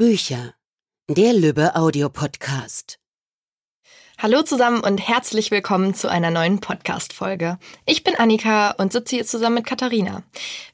[0.00, 0.54] Bücher.
[1.10, 2.98] Der Lübbe Audiopodcast.
[4.16, 7.58] Hallo zusammen und herzlich willkommen zu einer neuen Podcast-Folge.
[7.84, 10.22] Ich bin Annika und sitze hier zusammen mit Katharina.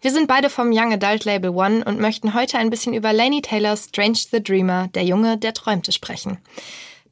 [0.01, 3.43] Wir sind beide vom Young Adult Label One und möchten heute ein bisschen über Lainey
[3.43, 6.39] Taylors Strange the Dreamer, der Junge, der träumte, sprechen.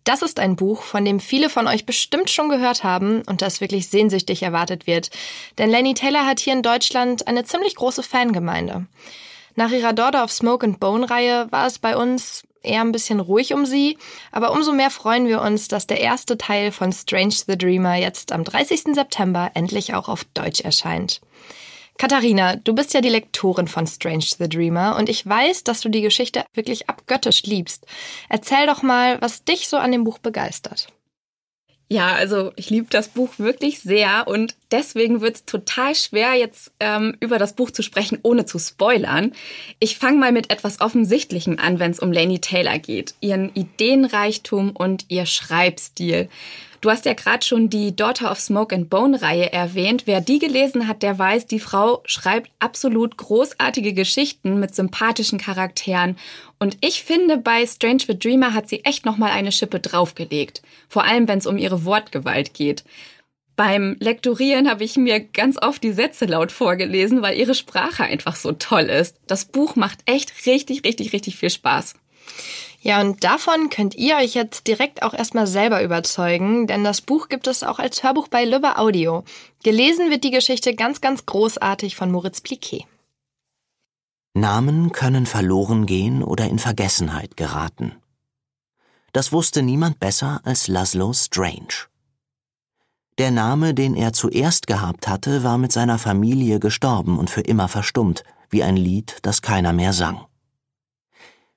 [0.04, 3.60] Das ist ein Buch, von dem viele von euch bestimmt schon gehört haben und das
[3.60, 5.10] wirklich sehnsüchtig erwartet wird.
[5.58, 8.86] Denn Lainey Taylor hat hier in Deutschland eine ziemlich große Fangemeinde.
[9.56, 13.20] Nach ihrer Daughter of Smoke and Bone Reihe war es bei uns eher ein bisschen
[13.20, 13.98] ruhig um sie,
[14.32, 18.32] aber umso mehr freuen wir uns, dass der erste Teil von Strange the Dreamer jetzt
[18.32, 18.94] am 30.
[18.94, 21.20] September endlich auch auf Deutsch erscheint.
[21.96, 25.88] Katharina, du bist ja die Lektorin von Strange the Dreamer und ich weiß, dass du
[25.88, 27.86] die Geschichte wirklich abgöttisch liebst.
[28.28, 30.88] Erzähl doch mal, was dich so an dem Buch begeistert.
[31.94, 36.72] Ja, also ich liebe das Buch wirklich sehr und deswegen wird es total schwer, jetzt
[36.80, 39.32] ähm, über das Buch zu sprechen, ohne zu spoilern.
[39.78, 43.14] Ich fange mal mit etwas Offensichtlichem an, wenn es um Lainey Taylor geht.
[43.20, 46.28] Ihren Ideenreichtum und ihr Schreibstil.
[46.84, 50.02] Du hast ja gerade schon die Daughter of Smoke and Bone Reihe erwähnt.
[50.04, 56.18] Wer die gelesen hat, der weiß, die Frau schreibt absolut großartige Geschichten mit sympathischen Charakteren.
[56.58, 60.60] Und ich finde, bei Strange the Dreamer hat sie echt nochmal eine Schippe draufgelegt.
[60.86, 62.84] Vor allem, wenn es um ihre Wortgewalt geht.
[63.56, 68.36] Beim Lektorieren habe ich mir ganz oft die Sätze laut vorgelesen, weil ihre Sprache einfach
[68.36, 69.16] so toll ist.
[69.26, 71.94] Das Buch macht echt richtig, richtig, richtig viel Spaß.
[72.84, 77.28] Ja, und davon könnt ihr euch jetzt direkt auch erstmal selber überzeugen, denn das Buch
[77.28, 79.24] gibt es auch als Hörbuch bei Lübbe Audio.
[79.62, 82.84] Gelesen wird die Geschichte ganz, ganz großartig von Moritz Pliquet.
[84.34, 87.96] Namen können verloren gehen oder in Vergessenheit geraten.
[89.14, 91.88] Das wusste niemand besser als Laszlo Strange.
[93.16, 97.68] Der Name, den er zuerst gehabt hatte, war mit seiner Familie gestorben und für immer
[97.68, 100.26] verstummt, wie ein Lied, das keiner mehr sang.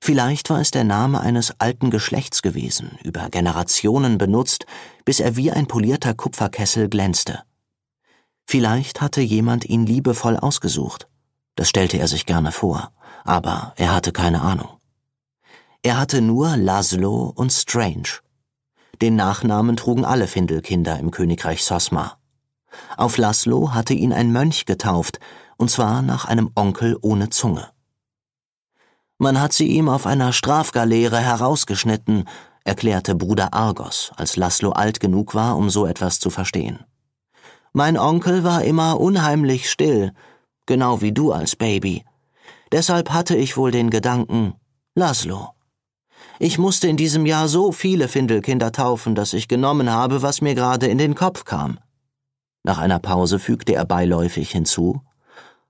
[0.08, 4.66] Vielleicht war es der Name eines alten Geschlechts gewesen, über Generationen benutzt,
[5.03, 7.44] bis er wie ein polierter Kupferkessel glänzte.
[8.45, 11.09] Vielleicht hatte jemand ihn liebevoll ausgesucht.
[11.55, 12.93] Das stellte er sich gerne vor,
[13.26, 14.70] aber er hatte keine Ahnung.
[15.81, 18.21] Er hatte nur Laszlo und Strange.
[19.02, 22.17] Den Nachnamen trugen alle Findelkinder im Königreich Sosma.
[22.95, 25.20] Auf Laszlo hatte ihn ein Mönch getauft,
[25.58, 27.67] und zwar nach einem Onkel ohne Zunge.
[29.20, 32.26] Man hat sie ihm auf einer Strafgaleere herausgeschnitten,
[32.64, 36.80] erklärte Bruder Argos, als Laszlo alt genug war, um so etwas zu verstehen.
[37.73, 40.14] Mein Onkel war immer unheimlich still,
[40.66, 42.04] genau wie du als Baby.
[42.72, 44.54] Deshalb hatte ich wohl den Gedanken,
[44.95, 45.49] Laszlo.
[46.39, 50.54] Ich musste in diesem Jahr so viele Findelkinder taufen, dass ich genommen habe, was mir
[50.54, 51.80] gerade in den Kopf kam.
[52.64, 55.02] Nach einer Pause fügte er beiläufig hinzu,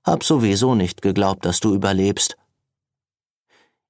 [0.03, 2.37] Hab sowieso nicht geglaubt, dass du überlebst.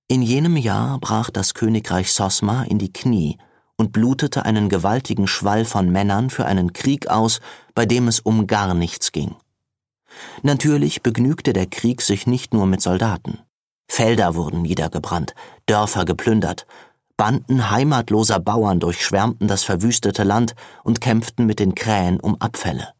[0.10, 3.38] In jenem Jahr brach das Königreich Sosma in die Knie
[3.76, 7.42] und blutete einen gewaltigen Schwall von Männern für einen Krieg aus,
[7.76, 9.36] bei dem es um gar nichts ging.
[10.44, 13.40] Natürlich begnügte der Krieg sich nicht nur mit Soldaten.
[13.90, 15.36] Felder wurden niedergebrannt,
[15.66, 16.66] Dörfer geplündert,
[17.18, 22.94] Banden heimatloser Bauern durchschwärmten das verwüstete Land und kämpften mit den Krähen um Abfälle.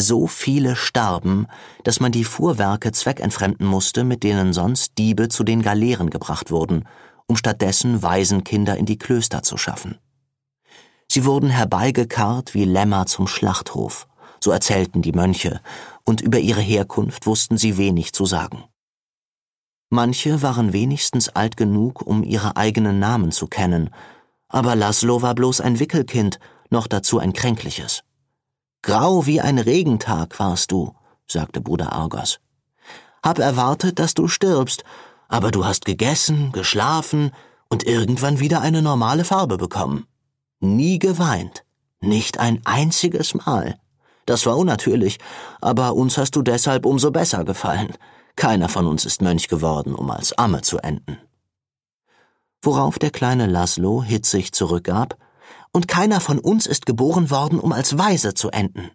[0.00, 1.46] So viele starben,
[1.84, 6.88] dass man die Fuhrwerke zweckentfremden musste, mit denen sonst Diebe zu den Galeeren gebracht wurden,
[7.26, 9.98] um stattdessen Waisenkinder in die Klöster zu schaffen.
[11.06, 14.08] Sie wurden herbeigekarrt wie Lämmer zum Schlachthof,
[14.42, 15.60] so erzählten die Mönche,
[16.04, 18.64] und über ihre Herkunft wussten sie wenig zu sagen.
[19.90, 23.90] Manche waren wenigstens alt genug, um ihre eigenen Namen zu kennen,
[24.48, 26.38] aber Laszlo war bloß ein Wickelkind,
[26.70, 28.02] noch dazu ein kränkliches.
[28.82, 30.94] Grau wie ein Regentag warst du,
[31.26, 32.40] sagte Bruder Argos.
[33.22, 34.84] Hab erwartet, dass du stirbst,
[35.28, 37.32] aber du hast gegessen, geschlafen
[37.68, 40.06] und irgendwann wieder eine normale Farbe bekommen.
[40.60, 41.64] Nie geweint.
[42.00, 43.78] Nicht ein einziges Mal.
[44.24, 45.18] Das war unnatürlich,
[45.60, 47.94] aber uns hast du deshalb umso besser gefallen.
[48.36, 51.18] Keiner von uns ist Mönch geworden, um als Amme zu enden.
[52.62, 55.16] Worauf der kleine Laszlo hitzig zurückgab,
[55.72, 58.90] und keiner von uns ist geboren worden, um als Weise zu enden.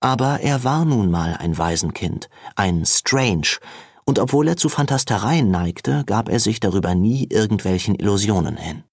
[0.00, 3.58] Aber er war nun mal ein Waisenkind, ein Strange,
[4.04, 8.84] und obwohl er zu Fantastereien neigte, gab er sich darüber nie irgendwelchen Illusionen hin.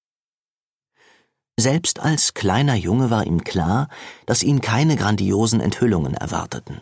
[1.60, 3.90] Selbst als kleiner Junge war ihm klar,
[4.26, 6.82] dass ihn keine grandiosen Enthüllungen erwarteten.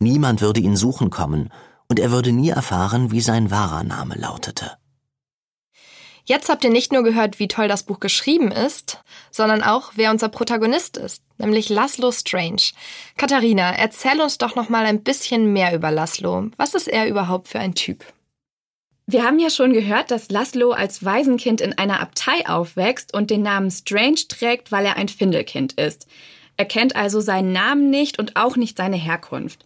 [0.00, 1.50] Niemand würde ihn suchen kommen,
[1.88, 4.77] und er würde nie erfahren, wie sein wahrer Name lautete.
[6.28, 10.10] Jetzt habt ihr nicht nur gehört, wie toll das Buch geschrieben ist, sondern auch, wer
[10.10, 12.60] unser Protagonist ist, nämlich Laszlo Strange.
[13.16, 16.50] Katharina, erzähl uns doch noch mal ein bisschen mehr über Laszlo.
[16.58, 18.04] Was ist er überhaupt für ein Typ?
[19.06, 23.40] Wir haben ja schon gehört, dass Laszlo als Waisenkind in einer Abtei aufwächst und den
[23.40, 26.08] Namen Strange trägt, weil er ein Findelkind ist.
[26.58, 29.64] Er kennt also seinen Namen nicht und auch nicht seine Herkunft.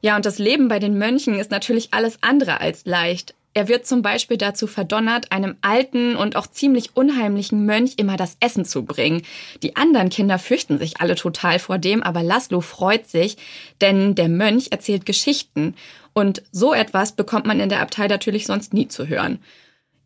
[0.00, 3.36] Ja, und das Leben bei den Mönchen ist natürlich alles andere als leicht.
[3.52, 8.36] Er wird zum Beispiel dazu verdonnert, einem alten und auch ziemlich unheimlichen Mönch immer das
[8.38, 9.22] Essen zu bringen.
[9.64, 13.36] Die anderen Kinder fürchten sich alle total vor dem, aber Laszlo freut sich,
[13.80, 15.74] denn der Mönch erzählt Geschichten.
[16.12, 19.40] Und so etwas bekommt man in der Abtei natürlich sonst nie zu hören.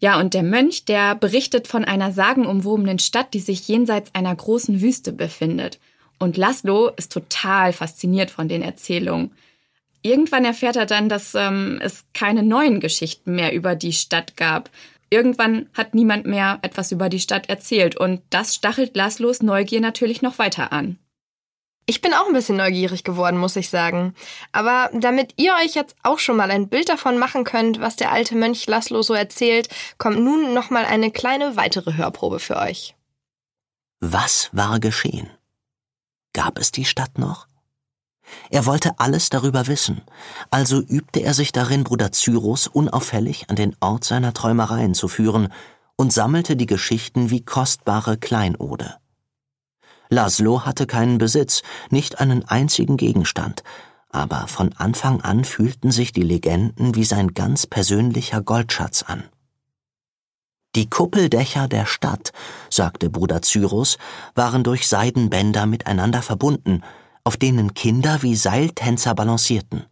[0.00, 4.80] Ja, und der Mönch, der berichtet von einer sagenumwobenen Stadt, die sich jenseits einer großen
[4.80, 5.78] Wüste befindet.
[6.18, 9.32] Und Laszlo ist total fasziniert von den Erzählungen.
[10.06, 14.68] Irgendwann erfährt er dann, dass ähm, es keine neuen Geschichten mehr über die Stadt gab.
[15.08, 20.20] Irgendwann hat niemand mehr etwas über die Stadt erzählt und das stachelt Laszlos Neugier natürlich
[20.20, 20.98] noch weiter an.
[21.86, 24.14] Ich bin auch ein bisschen neugierig geworden, muss ich sagen.
[24.52, 28.12] Aber damit ihr euch jetzt auch schon mal ein Bild davon machen könnt, was der
[28.12, 32.94] alte Mönch Laszlo so erzählt, kommt nun noch mal eine kleine weitere Hörprobe für euch.
[34.00, 35.30] Was war geschehen?
[36.34, 37.46] Gab es die Stadt noch?
[38.50, 40.02] Er wollte alles darüber wissen,
[40.50, 45.48] also übte er sich darin, Bruder Cyrus unauffällig an den Ort seiner Träumereien zu führen
[45.96, 48.96] und sammelte die Geschichten wie kostbare Kleinode.
[50.08, 53.62] Laszlo hatte keinen Besitz, nicht einen einzigen Gegenstand,
[54.10, 59.24] aber von Anfang an fühlten sich die Legenden wie sein ganz persönlicher Goldschatz an.
[60.76, 62.32] Die Kuppeldächer der Stadt,
[62.68, 63.96] sagte Bruder Cyrus,
[64.34, 66.82] waren durch Seidenbänder miteinander verbunden,
[67.24, 69.86] auf denen Kinder wie Seiltänzer balancierten.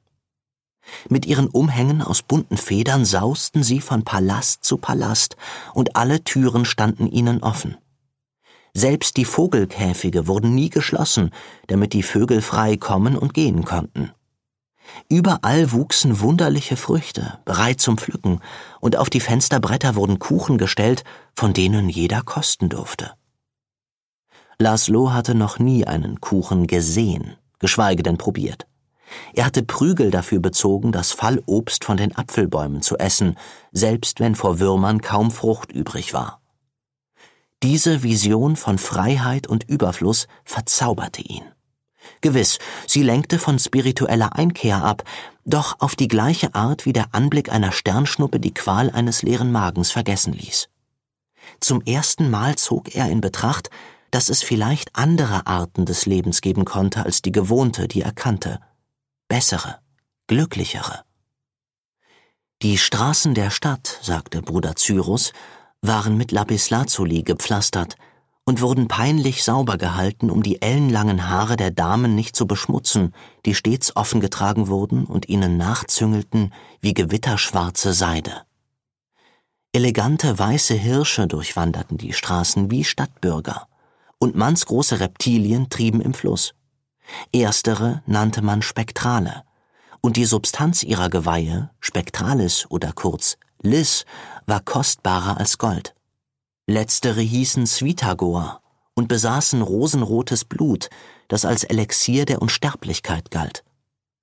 [1.08, 5.36] Mit ihren Umhängen aus bunten Federn sausten sie von Palast zu Palast,
[5.74, 7.76] und alle Türen standen ihnen offen.
[8.74, 11.30] Selbst die Vogelkäfige wurden nie geschlossen,
[11.66, 14.12] damit die Vögel frei kommen und gehen konnten.
[15.08, 18.40] Überall wuchsen wunderliche Früchte, bereit zum Pflücken,
[18.80, 23.12] und auf die Fensterbretter wurden Kuchen gestellt, von denen jeder kosten durfte.
[24.58, 28.66] Laszlo hatte noch nie einen Kuchen gesehen, geschweige denn probiert.
[29.34, 33.36] Er hatte Prügel dafür bezogen, das Fallobst von den Apfelbäumen zu essen,
[33.72, 36.40] selbst wenn vor Würmern kaum Frucht übrig war.
[37.62, 41.44] Diese Vision von Freiheit und Überfluss verzauberte ihn.
[42.20, 45.04] Gewiss, sie lenkte von spiritueller Einkehr ab,
[45.44, 49.92] doch auf die gleiche Art wie der Anblick einer Sternschnuppe die Qual eines leeren Magens
[49.92, 50.68] vergessen ließ.
[51.60, 53.70] Zum ersten Mal zog er in Betracht,
[54.12, 58.60] dass es vielleicht andere Arten des Lebens geben konnte als die gewohnte, die er kannte.
[59.26, 59.78] Bessere,
[60.28, 61.02] glücklichere.
[62.60, 65.32] Die Straßen der Stadt, sagte Bruder Cyrus,
[65.80, 67.96] waren mit Lapislazuli gepflastert
[68.44, 73.14] und wurden peinlich sauber gehalten, um die ellenlangen Haare der Damen nicht zu beschmutzen,
[73.46, 78.42] die stets offen getragen wurden und ihnen nachzüngelten wie gewitterschwarze Seide.
[79.72, 83.68] Elegante weiße Hirsche durchwanderten die Straßen wie Stadtbürger
[84.22, 86.54] und mannsgroße Reptilien trieben im Fluss.
[87.32, 89.42] Erstere nannte man Spektrale,
[90.00, 94.04] und die Substanz ihrer Geweihe, Spektralis oder kurz Lis,
[94.46, 95.96] war kostbarer als Gold.
[96.68, 98.60] Letztere hießen Svitagor
[98.94, 100.88] und besaßen rosenrotes Blut,
[101.26, 103.64] das als Elixier der Unsterblichkeit galt.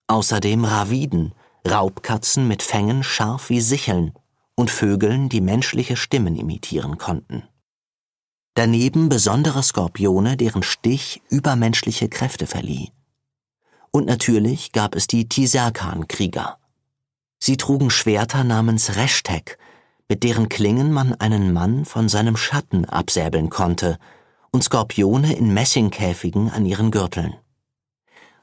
[0.07, 1.33] Außerdem Raviden,
[1.69, 4.13] Raubkatzen mit Fängen scharf wie Sicheln
[4.55, 7.48] und Vögeln, die menschliche Stimmen imitieren konnten
[8.53, 12.91] daneben besondere Skorpione, deren Stich übermenschliche Kräfte verlieh.
[13.91, 16.57] Und natürlich gab es die Tiserkan-Krieger.
[17.39, 19.57] Sie trugen Schwerter namens Reshtek,
[20.09, 23.97] mit deren Klingen man einen Mann von seinem Schatten absäbeln konnte,
[24.51, 27.35] und Skorpione in Messingkäfigen an ihren Gürteln.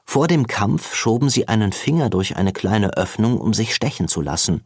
[0.05, 4.21] Vor dem Kampf schoben sie einen Finger durch eine kleine Öffnung, um sich stechen zu
[4.21, 4.63] lassen.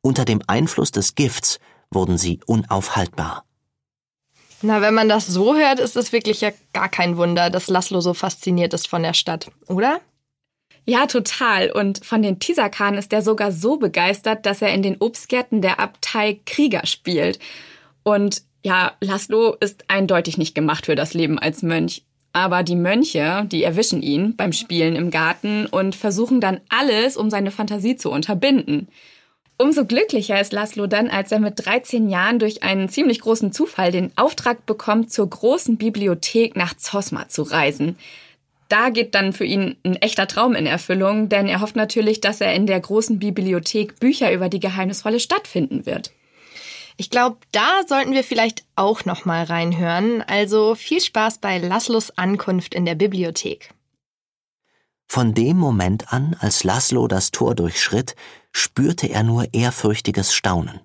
[0.00, 1.60] Unter dem Einfluss des Gifts
[1.92, 3.44] wurden sie unaufhaltbar.
[4.62, 8.00] Na, wenn man das so hört, ist es wirklich ja gar kein Wunder, dass Laszlo
[8.00, 10.00] so fasziniert ist von der Stadt, oder?
[10.84, 11.70] Ja, total.
[11.70, 15.78] Und von den Tisakan ist er sogar so begeistert, dass er in den Obstgärten der
[15.80, 17.38] Abtei Krieger spielt.
[18.02, 22.04] Und ja, Laszlo ist eindeutig nicht gemacht für das Leben als Mönch.
[22.32, 27.30] Aber die Mönche, die erwischen ihn beim Spielen im Garten und versuchen dann alles, um
[27.30, 28.88] seine Fantasie zu unterbinden.
[29.62, 33.92] Umso glücklicher ist Laszlo dann, als er mit 13 Jahren durch einen ziemlich großen Zufall
[33.92, 37.96] den Auftrag bekommt, zur großen Bibliothek nach Zosma zu reisen.
[38.68, 42.40] Da geht dann für ihn ein echter Traum in Erfüllung, denn er hofft natürlich, dass
[42.40, 46.10] er in der großen Bibliothek Bücher über die geheimnisvolle Stadt finden wird.
[46.96, 50.22] Ich glaube, da sollten wir vielleicht auch noch mal reinhören.
[50.22, 53.70] Also viel Spaß bei Laszlos Ankunft in der Bibliothek.
[55.14, 58.16] Von dem Moment an, als Laszlo das Tor durchschritt,
[58.50, 60.80] spürte er nur ehrfürchtiges Staunen.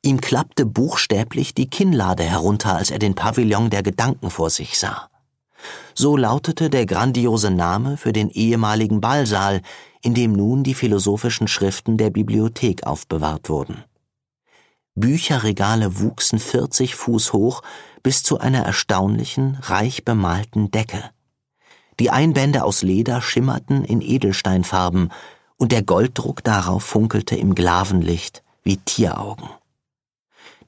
[0.00, 5.10] Ihm klappte buchstäblich die Kinnlade herunter, als er den Pavillon der Gedanken vor sich sah.
[5.92, 9.60] So lautete der grandiose Name für den ehemaligen Ballsaal,
[10.02, 13.82] in dem nun die philosophischen Schriften der Bibliothek aufbewahrt wurden.
[14.94, 17.62] Bücherregale wuchsen 40 Fuß hoch
[18.04, 21.10] bis zu einer erstaunlichen, reich bemalten Decke.
[21.98, 25.10] Die Einbände aus Leder schimmerten in Edelsteinfarben
[25.56, 29.48] und der Golddruck darauf funkelte im Glavenlicht wie Tieraugen.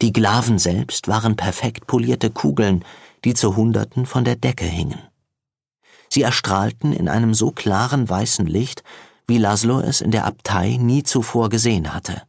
[0.01, 2.85] Die Glaven selbst waren perfekt polierte Kugeln,
[3.25, 5.01] die zu Hunderten von der Decke hingen.
[6.09, 8.83] Sie erstrahlten in einem so klaren weißen Licht,
[9.27, 12.23] wie Laszlo es in der Abtei nie zuvor gesehen hatte.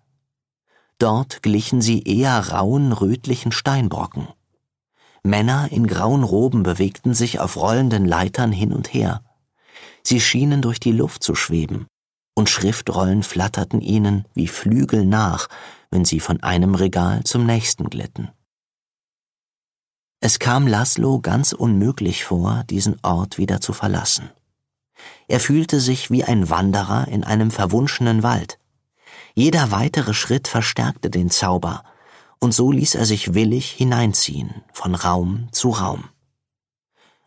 [0.98, 4.28] Dort glichen sie eher rauen, rötlichen Steinbrocken.
[5.24, 9.22] Männer in grauen Roben bewegten sich auf rollenden Leitern hin und her.
[10.04, 11.88] Sie schienen durch die Luft zu schweben,
[12.36, 15.50] und Schriftrollen flatterten ihnen wie Flügel nach,
[15.92, 18.30] wenn sie von einem Regal zum nächsten glitten.
[20.22, 24.30] Es kam Laszlo ganz unmöglich vor, diesen Ort wieder zu verlassen.
[25.28, 28.60] Er fühlte sich wie ein Wanderer in einem verwunschenen Wald.
[29.34, 31.84] Jeder weitere Schritt verstärkte den Zauber,
[32.40, 36.06] und so ließ er sich willig hineinziehen, von Raum zu Raum.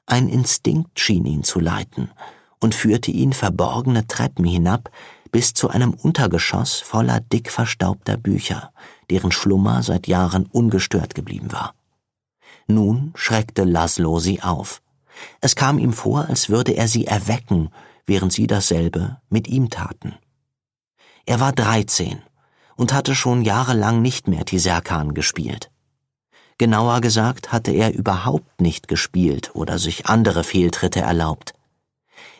[0.06, 2.10] Ein Instinkt schien ihn zu leiten
[2.60, 4.90] und führte ihn verborgene Treppen hinab,
[5.30, 8.72] bis zu einem Untergeschoss voller dick verstaubter Bücher,
[9.10, 11.74] deren Schlummer seit Jahren ungestört geblieben war.
[12.66, 14.82] Nun schreckte Laszlo sie auf.
[15.40, 17.70] Es kam ihm vor, als würde er sie erwecken,
[18.06, 20.14] während sie dasselbe mit ihm taten.
[21.24, 22.22] Er war dreizehn
[22.82, 25.70] und hatte schon jahrelang nicht mehr Tiserkan gespielt.
[26.58, 31.54] Genauer gesagt hatte er überhaupt nicht gespielt oder sich andere Fehltritte erlaubt.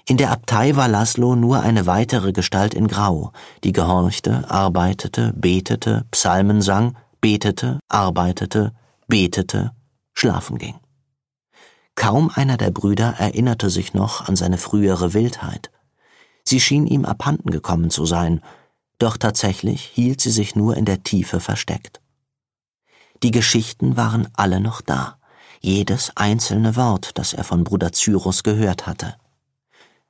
[0.04, 3.30] In der Abtei war Laszlo nur eine weitere Gestalt in Grau,
[3.62, 8.72] die gehorchte, arbeitete, betete, Psalmen sang, betete, arbeitete,
[9.06, 9.70] betete,
[10.12, 10.75] schlafen ging.
[11.94, 15.70] Kaum einer der Brüder erinnerte sich noch an seine frühere Wildheit.
[16.42, 18.42] Sie schien ihm abhanden gekommen zu sein,
[19.02, 22.00] doch tatsächlich hielt sie sich nur in der Tiefe versteckt.
[23.23, 25.18] Die Geschichten waren alle noch da,
[25.61, 29.16] jedes einzelne Wort, das er von Bruder Cyrus gehört hatte.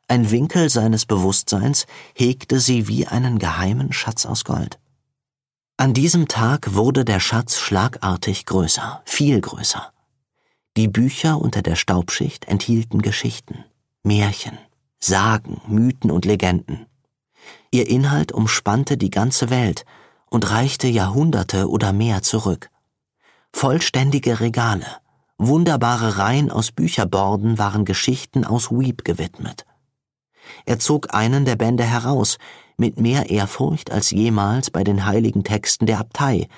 [0.09, 4.79] Ein Winkel seines Bewusstseins hegte sie wie einen geheimen Schatz aus Gold.
[5.77, 9.93] An diesem Tag wurde der Schatz schlagartig größer, viel größer.
[10.77, 13.65] Die Bücher unter der Staubschicht enthielten Geschichten,
[14.03, 14.59] Märchen,
[15.01, 16.87] Sagen, Mythen und Legenden.
[17.75, 19.87] Ihr Inhalt umspannte die ganze Welt
[20.29, 22.69] und reichte Jahrhunderte oder mehr zurück.
[23.51, 24.87] Vollständige Regale,
[25.39, 29.65] wunderbare Reihen aus Bücherborden waren Geschichten aus Weep gewidmet.
[30.67, 32.37] Er zog einen der Bände heraus,
[32.77, 36.49] mit mehr Ehrfurcht als jemals bei den heiligen Texten der Abtei,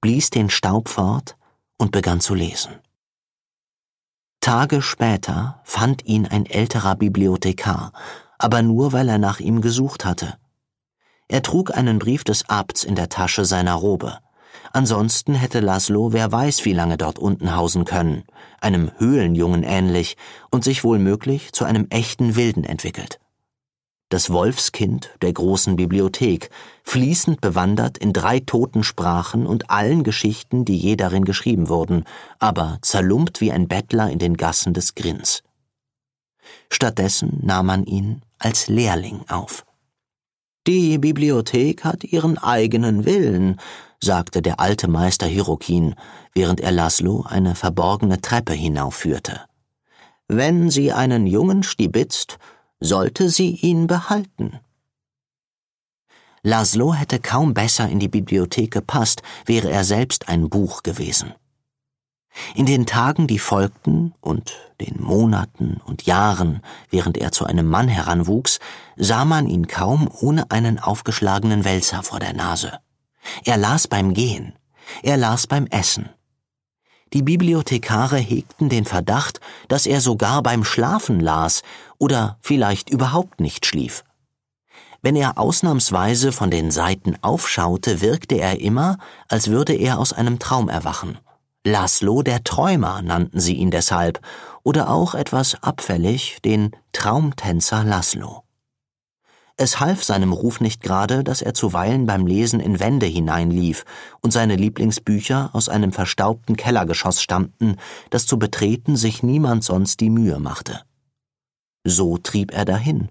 [0.00, 1.36] blies den Staub fort
[1.76, 2.72] und begann zu lesen.
[4.40, 7.92] Tage später fand ihn ein älterer Bibliothekar,
[8.38, 10.38] aber nur weil er nach ihm gesucht hatte.
[11.32, 14.18] Er trug einen Brief des Abts in der Tasche seiner Robe.
[14.72, 18.24] Ansonsten hätte Laszlo wer weiß wie lange dort unten hausen können,
[18.60, 20.16] einem Höhlenjungen ähnlich
[20.50, 23.18] und sich wohl möglich zu einem echten Wilden entwickelt
[24.12, 26.50] das Wolfskind der großen Bibliothek,
[26.84, 32.04] fließend bewandert in drei toten Sprachen und allen Geschichten, die je darin geschrieben wurden,
[32.38, 35.42] aber zerlumpt wie ein Bettler in den Gassen des Grins.
[36.70, 39.64] Stattdessen nahm man ihn als Lehrling auf.
[40.66, 43.60] Die Bibliothek hat ihren eigenen Willen,
[44.00, 45.96] sagte der alte Meister Hirokin,
[46.34, 49.40] während er Laszlo eine verborgene Treppe hinaufführte.
[50.28, 52.38] Wenn sie einen Jungen stibitzt,
[52.78, 54.60] sollte sie ihn behalten.
[56.44, 61.34] Laszlo hätte kaum besser in die Bibliothek gepasst, wäre er selbst ein Buch gewesen.
[62.54, 67.88] In den Tagen, die folgten, und den Monaten und Jahren, während er zu einem Mann
[67.88, 68.58] heranwuchs,
[68.96, 72.78] sah man ihn kaum ohne einen aufgeschlagenen Wälzer vor der Nase.
[73.44, 74.54] Er las beim Gehen,
[75.02, 76.08] er las beim Essen,
[77.12, 81.62] die Bibliothekare hegten den Verdacht, dass er sogar beim Schlafen las
[81.98, 84.02] oder vielleicht überhaupt nicht schlief.
[85.02, 88.98] Wenn er ausnahmsweise von den Seiten aufschaute, wirkte er immer,
[89.28, 91.18] als würde er aus einem Traum erwachen.
[91.64, 94.20] Laszlo der Träumer nannten sie ihn deshalb,
[94.64, 98.42] oder auch etwas abfällig den Traumtänzer Laszlo.
[99.56, 103.84] Es half seinem Ruf nicht gerade, dass er zuweilen beim Lesen in Wände hineinlief
[104.20, 107.76] und seine Lieblingsbücher aus einem verstaubten Kellergeschoss stammten,
[108.10, 110.80] das zu betreten sich niemand sonst die Mühe machte.
[111.84, 113.08] So trieb er dahin,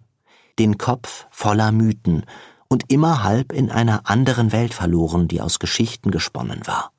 [0.60, 2.26] den Kopf voller Mythen
[2.68, 6.92] und immer halb in einer anderen Welt verloren, die aus Geschichten gesponnen war.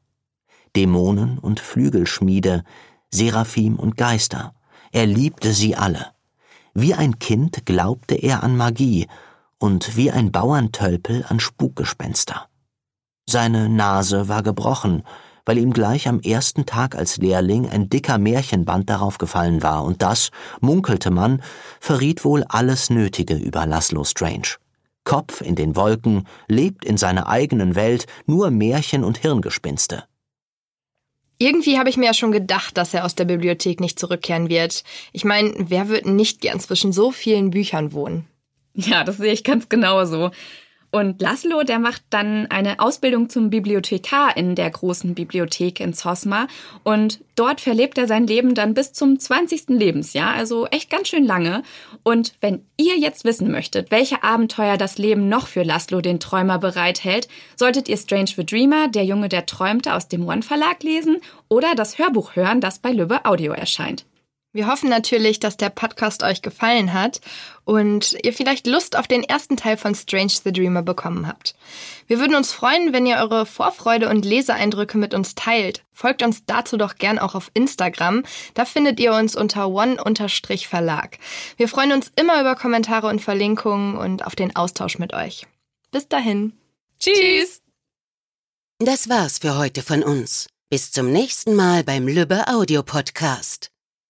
[0.76, 2.64] Dämonen und Flügelschmiede,
[3.10, 4.54] Seraphim und Geister.
[4.90, 6.06] Er liebte sie alle.
[6.74, 9.06] Wie ein Kind glaubte er an Magie
[9.58, 12.48] und wie ein Bauerntölpel an Spukgespenster.
[13.28, 15.02] Seine Nase war gebrochen,
[15.44, 20.02] weil ihm gleich am ersten Tag als Lehrling ein dicker Märchenband darauf gefallen war, und
[20.02, 21.42] das, munkelte man,
[21.80, 24.56] verriet wohl alles Nötige über Laszlo Strange.
[25.04, 30.04] Kopf in den Wolken, lebt in seiner eigenen Welt, nur Märchen und Hirngespinste.
[31.38, 34.84] Irgendwie habe ich mir ja schon gedacht, dass er aus der Bibliothek nicht zurückkehren wird.
[35.12, 38.26] Ich meine, wer wird nicht gern zwischen so vielen Büchern wohnen?
[38.74, 40.30] Ja, das sehe ich ganz genauso.
[40.94, 46.46] Und Laszlo, der macht dann eine Ausbildung zum Bibliothekar in der großen Bibliothek in Zosma.
[46.84, 49.70] Und dort verlebt er sein Leben dann bis zum 20.
[49.70, 51.62] Lebensjahr, also echt ganz schön lange.
[52.02, 56.58] Und wenn ihr jetzt wissen möchtet, welche Abenteuer das Leben noch für Laszlo den Träumer
[56.58, 61.22] bereithält, solltet ihr Strange the Dreamer, der Junge, der träumte, aus dem One Verlag lesen
[61.48, 64.04] oder das Hörbuch hören, das bei Lübbe Audio erscheint.
[64.54, 67.22] Wir hoffen natürlich, dass der Podcast euch gefallen hat
[67.64, 71.54] und ihr vielleicht Lust auf den ersten Teil von Strange the Dreamer bekommen habt.
[72.06, 75.84] Wir würden uns freuen, wenn ihr eure Vorfreude und Leseeindrücke mit uns teilt.
[75.92, 78.24] Folgt uns dazu doch gern auch auf Instagram.
[78.52, 81.18] Da findet ihr uns unter one-verlag.
[81.56, 85.46] Wir freuen uns immer über Kommentare und Verlinkungen und auf den Austausch mit euch.
[85.90, 86.52] Bis dahin.
[86.98, 87.62] Tschüss!
[88.78, 90.48] Das war's für heute von uns.
[90.68, 93.71] Bis zum nächsten Mal beim Lübbe Audio Podcast.